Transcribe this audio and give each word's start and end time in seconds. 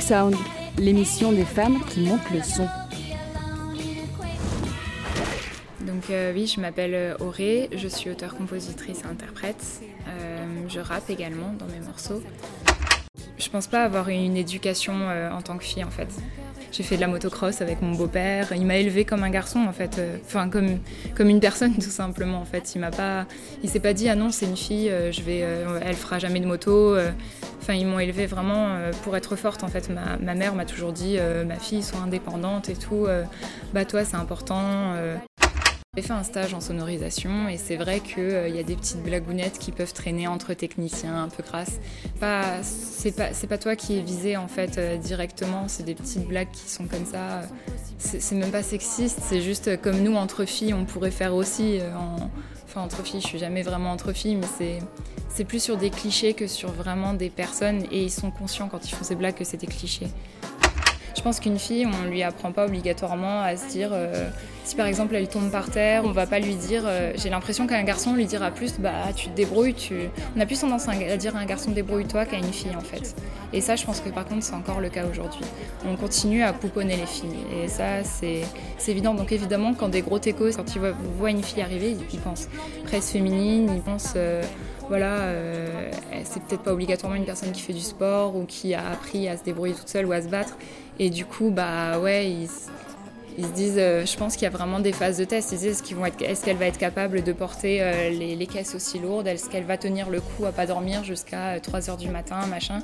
Sound, 0.00 0.34
l'émission 0.78 1.32
des 1.32 1.44
femmes 1.44 1.80
qui 1.88 2.00
montent 2.00 2.30
le 2.32 2.42
son. 2.42 2.66
Donc 5.86 6.10
euh, 6.10 6.32
oui, 6.34 6.46
je 6.46 6.60
m'appelle 6.60 6.94
euh, 6.94 7.16
Auré, 7.20 7.68
je 7.72 7.88
suis 7.88 8.10
auteure, 8.10 8.36
compositrice 8.36 9.02
et 9.02 9.06
interprète. 9.06 9.80
Euh, 10.08 10.44
je 10.68 10.80
rappe 10.80 11.08
également 11.10 11.54
dans 11.58 11.66
mes 11.66 11.84
morceaux. 11.84 12.22
Je 13.38 13.48
pense 13.48 13.66
pas 13.66 13.82
avoir 13.82 14.08
une 14.08 14.36
éducation 14.36 14.94
en 15.32 15.42
tant 15.42 15.56
que 15.58 15.64
fille 15.64 15.84
en 15.84 15.90
fait. 15.90 16.08
J'ai 16.72 16.82
fait 16.82 16.96
de 16.96 17.00
la 17.00 17.06
motocross 17.06 17.60
avec 17.60 17.80
mon 17.82 17.92
beau-père. 17.92 18.52
Il 18.54 18.66
m'a 18.66 18.76
élevée 18.76 19.04
comme 19.04 19.22
un 19.22 19.30
garçon 19.30 19.60
en 19.60 19.72
fait, 19.72 20.00
enfin 20.24 20.48
comme 20.48 20.78
comme 21.14 21.28
une 21.28 21.40
personne 21.40 21.74
tout 21.78 21.82
simplement 21.82 22.38
en 22.38 22.44
fait. 22.44 22.74
Il 22.74 22.80
m'a 22.80 22.90
pas, 22.90 23.26
il 23.62 23.68
s'est 23.68 23.80
pas 23.80 23.92
dit 23.92 24.08
ah 24.08 24.16
non 24.16 24.30
c'est 24.30 24.46
une 24.46 24.56
fille, 24.56 24.92
je 25.10 25.20
vais, 25.22 25.44
elle 25.82 25.96
fera 25.96 26.18
jamais 26.18 26.40
de 26.40 26.46
moto. 26.46 26.96
Enfin 27.66 27.74
ils 27.74 27.86
m'ont 27.86 27.98
élevée 27.98 28.26
vraiment 28.26 28.78
pour 29.02 29.16
être 29.16 29.34
forte 29.34 29.64
en 29.64 29.68
fait. 29.68 29.90
Ma, 29.90 30.34
mère 30.36 30.54
m'a 30.54 30.64
toujours 30.64 30.92
dit 30.92 31.18
ma 31.44 31.56
fille 31.56 31.82
soit 31.82 31.98
indépendante 31.98 32.68
et 32.68 32.76
tout. 32.76 33.08
bah 33.74 33.84
toi 33.84 34.04
c'est 34.04 34.14
important. 34.14 34.94
J'ai 35.96 36.02
fait 36.02 36.12
un 36.12 36.24
stage 36.24 36.52
en 36.52 36.60
sonorisation 36.60 37.48
et 37.48 37.56
c'est 37.56 37.76
vrai 37.76 38.00
qu'il 38.00 38.22
euh, 38.22 38.48
y 38.50 38.58
a 38.58 38.62
des 38.62 38.76
petites 38.76 39.02
blagounettes 39.02 39.58
qui 39.58 39.72
peuvent 39.72 39.94
traîner 39.94 40.28
entre 40.28 40.52
techniciens 40.52 41.22
un 41.22 41.28
peu 41.30 41.42
crasses. 41.42 41.80
Pas, 42.20 42.62
c'est 42.62 43.16
pas, 43.16 43.28
pas 43.48 43.56
toi 43.56 43.76
qui 43.76 43.96
es 43.96 44.02
visé 44.02 44.36
en 44.36 44.46
fait 44.46 44.76
euh, 44.76 44.98
directement, 44.98 45.68
c'est 45.68 45.84
des 45.84 45.94
petites 45.94 46.28
blagues 46.28 46.50
qui 46.52 46.68
sont 46.68 46.84
comme 46.84 47.06
ça. 47.06 47.40
C'est, 47.96 48.32
même 48.32 48.50
pas 48.50 48.62
sexiste, 48.62 49.20
c'est 49.22 49.40
juste 49.40 49.80
comme 49.80 49.98
nous 50.00 50.14
entre 50.16 50.44
filles 50.44 50.74
on 50.74 50.84
pourrait 50.84 51.10
faire 51.10 51.34
aussi. 51.34 51.78
Euh, 51.80 51.88
enfin 52.66 52.82
entre 52.82 53.02
filles, 53.02 53.22
je 53.22 53.28
suis 53.28 53.38
jamais 53.38 53.62
vraiment 53.62 53.90
entre 53.90 54.12
filles, 54.12 54.36
mais 54.36 54.48
c'est, 54.58 54.80
c'est 55.36 55.44
plus 55.44 55.62
sur 55.62 55.76
des 55.76 55.90
clichés 55.90 56.32
que 56.32 56.46
sur 56.46 56.72
vraiment 56.72 57.12
des 57.12 57.28
personnes 57.28 57.82
et 57.92 58.04
ils 58.04 58.10
sont 58.10 58.30
conscients 58.30 58.68
quand 58.68 58.88
ils 58.88 58.94
font 58.94 59.04
ces 59.04 59.14
blagues 59.14 59.34
que 59.34 59.44
c'est 59.44 59.58
des 59.58 59.66
clichés. 59.66 60.06
Je 61.14 61.20
pense 61.20 61.40
qu'une 61.40 61.58
fille, 61.58 61.86
on 61.86 62.08
lui 62.08 62.22
apprend 62.22 62.52
pas 62.52 62.64
obligatoirement 62.64 63.42
à 63.42 63.54
se 63.56 63.68
dire, 63.68 63.90
euh, 63.92 64.30
si 64.64 64.76
par 64.76 64.86
exemple 64.86 65.14
elle 65.14 65.28
tombe 65.28 65.50
par 65.50 65.70
terre, 65.70 66.04
on 66.06 66.12
va 66.12 66.26
pas 66.26 66.38
lui 66.38 66.54
dire, 66.54 66.84
euh, 66.86 67.12
j'ai 67.16 67.28
l'impression 67.28 67.66
qu'un 67.66 67.82
garçon 67.82 68.14
lui 68.14 68.24
dira 68.24 68.50
plus, 68.50 68.78
bah 68.78 69.12
tu 69.14 69.28
te 69.28 69.36
débrouilles, 69.36 69.74
tu... 69.74 69.94
on 70.34 70.40
a 70.40 70.46
plus 70.46 70.58
tendance 70.58 70.88
à 70.88 71.16
dire 71.18 71.36
à 71.36 71.40
un 71.40 71.44
garçon 71.44 71.70
débrouille-toi 71.70 72.24
qu'à 72.24 72.38
une 72.38 72.52
fille 72.52 72.74
en 72.74 72.80
fait. 72.80 73.14
Et 73.52 73.60
ça, 73.60 73.76
je 73.76 73.84
pense 73.84 74.00
que 74.00 74.08
par 74.08 74.24
contre, 74.24 74.42
c'est 74.42 74.54
encore 74.54 74.80
le 74.80 74.88
cas 74.88 75.04
aujourd'hui. 75.06 75.44
On 75.86 75.96
continue 75.96 76.44
à 76.44 76.54
pouponner 76.54 76.96
les 76.96 77.06
filles. 77.06 77.44
Et 77.62 77.68
ça, 77.68 78.04
c'est 78.04 78.42
évident. 78.88 79.12
Donc 79.12 79.32
évidemment, 79.32 79.74
quand 79.74 79.88
des 79.88 80.00
gros 80.00 80.18
techos, 80.18 80.52
quand 80.56 80.74
ils 80.74 80.80
voient, 81.18 81.30
une 81.30 81.42
fille 81.42 81.62
arriver, 81.62 81.94
ils 82.10 82.20
pensent 82.20 82.48
presse 82.84 83.10
féminine, 83.10 83.70
ils 83.74 83.82
pensent... 83.82 84.14
Euh, 84.16 84.42
voilà, 84.88 85.16
euh, 85.22 85.90
c'est 86.24 86.42
peut-être 86.42 86.62
pas 86.62 86.72
obligatoirement 86.72 87.16
une 87.16 87.24
personne 87.24 87.52
qui 87.52 87.62
fait 87.62 87.72
du 87.72 87.80
sport 87.80 88.36
ou 88.36 88.44
qui 88.44 88.74
a 88.74 88.90
appris 88.90 89.28
à 89.28 89.36
se 89.36 89.42
débrouiller 89.42 89.74
toute 89.74 89.88
seule 89.88 90.06
ou 90.06 90.12
à 90.12 90.22
se 90.22 90.28
battre. 90.28 90.56
Et 90.98 91.10
du 91.10 91.24
coup, 91.24 91.50
bah 91.50 91.98
ouais, 91.98 92.30
ils, 92.30 92.48
se 92.48 93.52
disent, 93.52 93.78
euh, 93.78 94.06
je 94.06 94.16
pense 94.16 94.34
qu'il 94.34 94.44
y 94.44 94.46
a 94.46 94.50
vraiment 94.50 94.78
des 94.78 94.92
phases 94.92 95.18
de 95.18 95.24
test. 95.24 95.52
Ils 95.52 95.58
disent, 95.58 95.82
est-ce 96.20 96.44
qu'elle 96.44 96.56
va 96.56 96.66
être 96.66 96.78
capable 96.78 97.22
de 97.22 97.32
porter 97.32 97.78
euh, 97.82 98.10
les, 98.10 98.46
caisses 98.46 98.74
aussi 98.74 98.98
lourdes? 98.98 99.26
Est-ce 99.26 99.50
qu'elle 99.50 99.64
va 99.64 99.76
tenir 99.76 100.08
le 100.08 100.20
coup 100.20 100.46
à 100.46 100.52
pas 100.52 100.66
dormir 100.66 101.02
jusqu'à 101.02 101.58
3 101.60 101.90
heures 101.90 101.96
du 101.96 102.08
matin, 102.08 102.46
machin? 102.46 102.80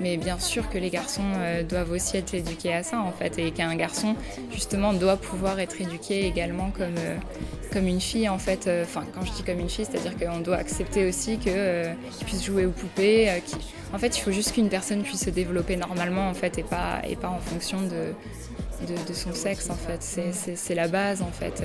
Mais 0.00 0.16
bien 0.16 0.38
sûr 0.38 0.68
que 0.70 0.78
les 0.78 0.90
garçons 0.90 1.22
doivent 1.68 1.92
aussi 1.92 2.16
être 2.16 2.34
éduqués 2.34 2.74
à 2.74 2.82
ça 2.82 3.00
en 3.00 3.12
fait 3.12 3.38
et 3.38 3.50
qu'un 3.50 3.74
garçon 3.76 4.16
justement 4.52 4.92
doit 4.92 5.16
pouvoir 5.16 5.60
être 5.60 5.80
éduqué 5.80 6.26
également 6.26 6.70
comme, 6.70 6.96
comme 7.72 7.86
une 7.86 8.00
fille 8.00 8.28
en 8.28 8.38
fait. 8.38 8.66
Euh, 8.66 8.84
enfin, 8.84 9.04
quand 9.14 9.24
je 9.24 9.32
dis 9.32 9.42
comme 9.42 9.60
une 9.60 9.68
fille, 9.68 9.86
c'est-à-dire 9.90 10.16
qu'on 10.16 10.40
doit 10.40 10.56
accepter 10.56 11.08
aussi 11.08 11.38
qu'il 11.38 11.52
euh, 11.54 11.92
puisse 12.24 12.44
jouer 12.44 12.66
aux 12.66 12.70
poupées. 12.70 13.30
Euh, 13.30 13.38
en 13.92 13.98
fait, 13.98 14.18
il 14.18 14.20
faut 14.20 14.32
juste 14.32 14.52
qu'une 14.52 14.68
personne 14.68 15.02
puisse 15.02 15.24
se 15.24 15.30
développer 15.30 15.76
normalement 15.76 16.28
en 16.28 16.34
fait 16.34 16.58
et 16.58 16.62
pas, 16.62 17.00
et 17.08 17.16
pas 17.16 17.28
en 17.28 17.40
fonction 17.40 17.78
de, 17.80 18.12
de, 18.86 19.14
son 19.14 19.32
sexe 19.32 19.70
en 19.70 19.74
fait. 19.74 20.02
C'est 20.02 20.74
la 20.74 20.88
base 20.88 21.22
en 21.22 21.32
fait. 21.32 21.62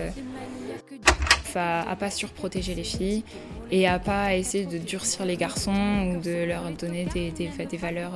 À, 1.57 1.89
à 1.89 1.95
pas 1.95 2.11
surprotéger 2.11 2.75
les 2.75 2.83
filles 2.83 3.23
et 3.71 3.87
à 3.87 3.99
pas 3.99 4.35
essayer 4.35 4.65
de 4.65 4.77
durcir 4.77 5.25
les 5.25 5.37
garçons 5.37 6.13
ou 6.15 6.21
de 6.21 6.43
leur 6.45 6.69
donner 6.71 7.05
des, 7.05 7.77
valeurs 7.77 8.13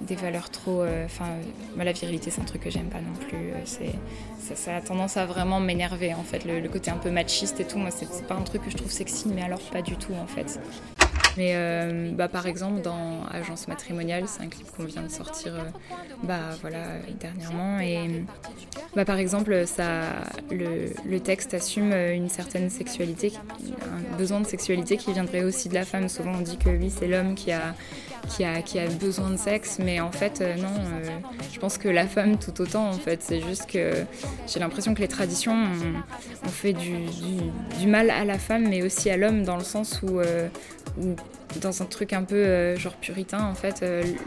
des 0.00 0.14
valeurs 0.14 0.50
trop. 0.50 0.82
Euh, 0.82 1.04
enfin, 1.04 1.28
la 1.76 1.92
virilité, 1.92 2.30
c'est 2.30 2.40
un 2.40 2.44
truc 2.44 2.62
que 2.62 2.70
j'aime 2.70 2.88
pas 2.88 3.00
non 3.00 3.14
plus. 3.28 3.50
Euh, 3.50 3.60
c'est, 3.64 4.54
ça, 4.54 4.76
a 4.76 4.80
tendance 4.80 5.16
à 5.16 5.26
vraiment 5.26 5.60
m'énerver, 5.60 6.14
en 6.14 6.22
fait. 6.22 6.44
Le, 6.44 6.68
côté 6.68 6.90
un 6.90 6.96
peu 6.96 7.10
machiste 7.10 7.60
et 7.60 7.64
tout, 7.64 7.78
moi, 7.78 7.90
c'est, 7.90 8.26
pas 8.26 8.34
un 8.34 8.42
truc 8.42 8.64
que 8.64 8.70
je 8.70 8.76
trouve 8.76 8.90
sexy, 8.90 9.28
mais 9.28 9.42
alors 9.42 9.60
pas 9.60 9.82
du 9.82 9.96
tout, 9.96 10.12
en 10.14 10.26
fait. 10.26 10.60
Mais 11.36 11.52
euh, 11.54 12.12
bah, 12.12 12.28
par 12.28 12.46
exemple, 12.46 12.80
dans 12.80 13.24
Agence 13.30 13.68
matrimoniale, 13.68 14.24
c'est 14.26 14.42
un 14.42 14.48
clip 14.48 14.66
qu'on 14.74 14.84
vient 14.84 15.02
de 15.02 15.10
sortir 15.10 15.52
bah, 16.22 16.40
voilà, 16.62 16.84
dernièrement. 17.20 17.78
Et 17.80 18.24
bah, 18.94 19.04
par 19.04 19.18
exemple, 19.18 19.66
ça, 19.66 20.02
le, 20.50 21.18
texte 21.18 21.54
assume 21.54 21.92
une 21.92 22.28
certaine 22.28 22.70
sexualité, 22.70 23.32
un 23.92 24.16
besoin 24.16 24.40
de 24.40 24.46
sexualité 24.46 24.96
qui 24.96 25.12
viendrait 25.12 25.44
aussi 25.44 25.68
de 25.68 25.74
la 25.74 25.84
femme. 25.84 26.08
Souvent, 26.08 26.32
on 26.38 26.40
dit 26.40 26.56
que 26.56 26.70
oui, 26.70 26.90
c'est 26.90 27.06
l'homme 27.06 27.34
qui 27.34 27.52
a 27.52 27.74
qui 28.28 28.44
a, 28.44 28.62
qui 28.62 28.78
a 28.78 28.88
besoin 28.88 29.30
de 29.30 29.36
sexe, 29.36 29.78
mais 29.78 30.00
en 30.00 30.10
fait, 30.10 30.40
euh, 30.40 30.56
non, 30.56 30.68
euh, 30.68 31.08
je 31.52 31.58
pense 31.58 31.78
que 31.78 31.88
la 31.88 32.06
femme 32.06 32.38
tout 32.38 32.60
autant, 32.60 32.88
en 32.88 32.92
fait. 32.94 33.22
C'est 33.22 33.40
juste 33.40 33.66
que 33.66 33.92
j'ai 34.46 34.60
l'impression 34.60 34.94
que 34.94 35.00
les 35.00 35.08
traditions 35.08 35.54
ont, 36.44 36.48
fait 36.48 36.72
du, 36.72 36.96
du, 37.78 37.86
mal 37.86 38.10
à 38.10 38.24
la 38.24 38.38
femme, 38.38 38.68
mais 38.68 38.82
aussi 38.82 39.10
à 39.10 39.16
l'homme, 39.16 39.44
dans 39.44 39.56
le 39.56 39.64
sens 39.64 40.00
où, 40.02 40.18
euh, 40.18 40.48
dans 41.60 41.82
un 41.82 41.84
truc 41.84 42.12
un 42.12 42.24
peu 42.24 42.76
genre 42.76 42.94
puritain, 42.94 43.44
en 43.44 43.54
fait, 43.54 43.84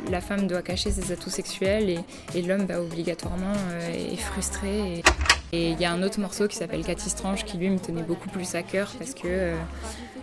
la 0.09 0.22
femme 0.22 0.47
doit 0.47 0.62
cacher 0.62 0.91
ses 0.91 1.12
atouts 1.12 1.30
sexuels 1.30 2.03
et, 2.35 2.41
l'homme, 2.41 2.66
bah, 2.66 2.81
obligatoirement, 2.81 3.53
est 3.94 4.18
frustré. 4.18 5.03
Et 5.52 5.72
il 5.72 5.79
y 5.79 5.85
a 5.85 5.91
un 5.91 6.03
autre 6.03 6.19
morceau 6.19 6.47
qui 6.47 6.56
s'appelle 6.56 6.84
Cathy 6.84 7.09
Strange 7.09 7.44
qui 7.44 7.58
lui 7.58 7.69
me 7.69 7.79
tenait 7.79 8.03
beaucoup 8.03 8.29
plus 8.29 8.53
à 8.56 8.62
cœur 8.62 8.91
parce 9.00 9.16
que 9.16 9.53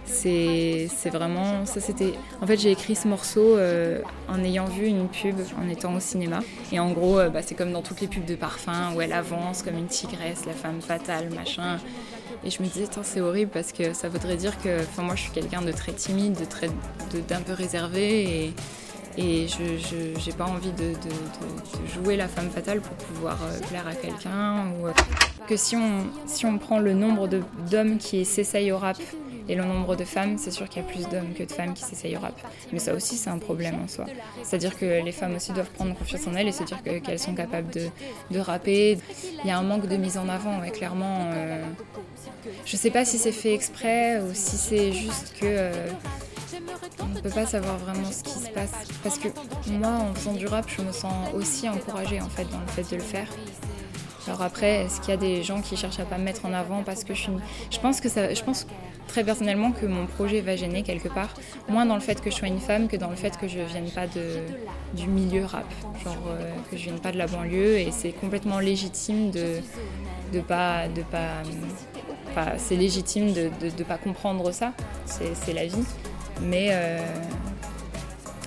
c'est 0.07 1.11
vraiment. 1.11 1.67
Ça, 1.67 1.81
c'était. 1.81 2.15
En 2.41 2.47
fait, 2.47 2.57
j'ai 2.57 2.71
écrit 2.71 2.95
ce 2.95 3.09
morceau 3.09 3.57
euh, 3.57 4.01
en 4.29 4.43
ayant 4.43 4.67
vu 4.67 4.87
une 4.87 5.09
pub 5.09 5.37
en 5.61 5.69
étant 5.69 5.95
au 5.95 6.01
cinéma. 6.01 6.41
Et 6.73 6.81
en 6.81 6.93
gros, 6.93 7.19
euh, 7.19 7.29
bah, 7.29 7.41
c'est 7.43 7.55
comme 7.55 7.73
dans 7.73 7.83
toutes 7.83 8.01
les 8.01 8.07
pubs 8.07 8.25
de 8.25 8.35
parfum 8.35 8.95
où 8.95 9.01
elle 9.01 9.13
avance 9.13 9.63
comme 9.63 9.77
une 9.77 9.87
tigresse, 9.87 10.47
la 10.47 10.53
femme 10.53 10.81
fatale, 10.81 11.31
machin. 11.35 11.79
Et 12.45 12.51
je 12.51 12.63
me 12.63 12.69
disais, 12.69 12.87
c'est 13.03 13.21
horrible 13.21 13.51
parce 13.51 13.73
que 13.73 13.93
ça 13.93 14.09
voudrait 14.09 14.37
dire 14.37 14.57
que. 14.63 14.81
Enfin, 14.81 15.03
moi, 15.03 15.15
je 15.15 15.23
suis 15.23 15.33
quelqu'un 15.33 15.63
de 15.63 15.73
très 15.73 15.93
timide, 15.93 16.39
de 16.39 16.45
très, 16.45 16.69
d'un 17.29 17.41
peu 17.41 17.53
réservé. 17.53 18.47
Et, 18.47 18.55
et 19.19 19.49
je 19.49 20.27
n'ai 20.27 20.37
pas 20.37 20.45
envie 20.45 20.73
de, 20.73 20.93
jouer 21.95 22.17
la 22.17 22.29
femme 22.29 22.51
fatale 22.51 22.81
pour 22.81 22.95
pouvoir 22.97 23.39
euh, 23.43 23.59
plaire 23.69 23.87
à 23.87 23.95
quelqu'un. 23.95 24.67
Ou 24.81 24.89
que 25.47 25.57
si 25.57 25.77
on, 25.77 26.05
si 26.27 26.45
on 26.45 26.59
prend 26.59 26.79
le 26.79 26.93
nombre 26.93 27.29
d'hommes 27.71 27.99
qui 27.99 28.25
s'essayent 28.25 28.73
au 28.73 28.79
rap 28.79 28.99
et 29.49 29.55
le 29.55 29.65
nombre 29.65 29.97
de 29.97 30.05
femmes, 30.05 30.39
c'est 30.39 30.51
sûr 30.51 30.69
qu'il 30.69 30.83
y 30.83 30.85
a 30.85 30.89
plus 30.89 31.09
d'hommes 31.09 31.33
que 31.35 31.45
de 31.45 31.53
femmes 31.53 31.75
qui 31.75 31.83
s'essayent 31.83 32.17
au 32.17 32.21
rap. 32.21 32.35
Mais 32.73 32.79
ça 32.79 32.95
aussi, 32.95 33.17
c'est 33.17 33.31
un 33.31 33.39
problème 33.39 33.77
en 33.83 33.89
soi. 33.89 34.07
C'est-à-dire 34.43 34.77
que 34.77 35.05
les 35.05 35.13
femmes 35.13 35.37
aussi 35.37 35.53
doivent 35.53 35.71
prendre 35.71 35.95
confiance 35.95 36.27
en 36.27 36.35
elles 36.35 36.49
et 36.49 36.53
se 36.53 36.65
dire 36.65 36.83
qu'elles 36.83 37.19
sont 37.19 37.35
capables 37.35 37.71
de, 37.71 38.39
rapper. 38.39 38.99
Il 39.45 39.49
y 39.49 39.51
a 39.51 39.59
un 39.59 39.63
manque 39.63 39.87
de 39.87 39.97
mise 39.97 40.19
en 40.19 40.29
avant, 40.29 40.61
ouais, 40.61 40.71
clairement. 40.71 41.31
Euh, 41.33 41.63
je 42.65 42.77
sais 42.77 42.91
pas 42.91 43.05
si 43.05 43.19
c'est 43.19 43.33
fait 43.33 43.55
exprès 43.55 44.21
ou 44.21 44.31
si 44.35 44.57
c'est 44.57 44.93
juste 44.93 45.35
que. 45.41 45.47
Euh, 45.47 45.89
on 47.01 47.07
ne 47.07 47.21
peut 47.21 47.31
pas 47.31 47.47
savoir 47.47 47.77
vraiment 47.79 48.11
ce 48.11 48.23
qui 48.23 48.39
se 48.39 48.51
passe. 48.51 48.73
Parce 49.03 49.19
que 49.19 49.29
moi, 49.71 49.91
en 49.91 50.15
faisant 50.15 50.33
du 50.33 50.47
rap, 50.47 50.67
je 50.69 50.83
me 50.83 50.93
sens 50.93 51.13
aussi 51.35 51.69
encouragée 51.69 52.21
en 52.21 52.29
fait 52.29 52.45
dans 52.45 52.61
le 52.61 52.67
fait 52.67 52.91
de 52.91 52.97
le 52.97 53.03
faire. 53.03 53.29
Alors 54.27 54.43
après, 54.43 54.85
est-ce 54.85 55.01
qu'il 55.01 55.11
y 55.11 55.13
a 55.13 55.17
des 55.17 55.43
gens 55.43 55.61
qui 55.61 55.77
cherchent 55.77 56.01
à 56.01 56.05
pas 56.05 56.19
me 56.19 56.25
mettre 56.25 56.45
en 56.47 56.53
avant 56.53 56.83
parce 56.83 57.05
que 57.05 57.15
je 57.15 57.23
suis. 57.23 57.33
Je 57.71 57.79
pense 57.79 58.01
que 58.01 58.09
ça. 58.09 58.35
Je 58.35 58.43
pense 58.43 58.67
très 59.07 59.23
personnellement 59.25 59.73
que 59.73 59.87
mon 59.87 60.07
projet 60.07 60.41
va 60.41 60.57
gêner 60.57 60.83
quelque 60.83 61.09
part, 61.09 61.33
moins 61.69 61.87
dans 61.87 61.95
le 61.95 62.01
fait 62.01 62.21
que 62.21 62.31
je 62.31 62.37
sois 62.37 62.49
une 62.49 62.59
femme 62.59 62.89
que 62.89 62.97
dans 62.97 63.11
le 63.11 63.17
fait 63.17 63.37
que 63.39 63.47
je 63.47 63.61
vienne 63.61 63.89
pas 63.91 64.07
de, 64.09 64.41
du 64.95 65.07
milieu 65.07 65.45
rap, 65.45 65.65
genre 66.03 66.17
euh, 66.29 66.53
que 66.71 66.77
je 66.77 66.85
vienne 66.85 66.99
pas 66.99 67.13
de 67.13 67.19
la 67.19 67.27
banlieue 67.29 67.79
et 67.79 67.93
c'est 67.93 68.11
complètement 68.11 68.59
légitime 68.59 69.31
de 69.31 69.61
de 70.33 70.41
pas 70.41 70.89
de 70.89 71.03
pas. 71.03 72.59
c'est 72.59 72.77
légitime 72.77 73.33
de 73.33 73.51
ne 73.63 73.85
pas 73.85 73.97
comprendre 73.97 74.51
ça, 74.53 74.73
c'est 75.07 75.53
la 75.53 75.67
vie, 75.67 75.85
mais 76.43 76.69
euh, 76.71 76.99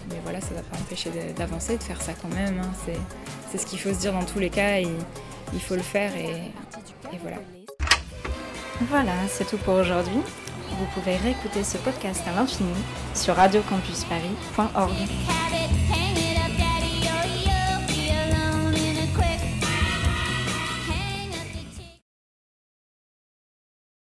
mais 0.09 0.17
voilà, 0.23 0.41
ça 0.41 0.53
va 0.53 0.61
pas 0.61 0.77
empêcher 0.77 1.09
d'avancer, 1.37 1.77
de 1.77 1.83
faire 1.83 2.01
ça 2.01 2.13
quand 2.21 2.33
même. 2.33 2.59
Hein. 2.59 2.93
C'est 3.51 3.57
ce 3.57 3.65
qu'il 3.65 3.79
faut 3.79 3.93
se 3.93 3.99
dire 3.99 4.13
dans 4.13 4.25
tous 4.25 4.39
les 4.39 4.49
cas 4.49 4.79
il 5.53 5.61
faut 5.61 5.75
le 5.75 5.81
faire 5.81 6.15
et, 6.15 6.51
voilà. 7.21 7.37
Voilà, 8.89 9.11
c'est 9.27 9.45
tout 9.45 9.57
pour 9.57 9.75
aujourd'hui. 9.75 10.21
Vous 10.69 10.85
pouvez 10.93 11.17
réécouter 11.17 11.63
ce 11.63 11.77
podcast 11.77 12.21
à 12.27 12.39
l'infini 12.39 12.73
sur 13.13 13.35
radiocampusparis.org. 13.35 15.48